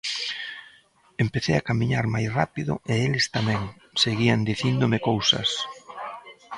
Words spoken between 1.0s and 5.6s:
Empecei a camiñar máis rápido e eles tamén, seguían dicíndome cousas.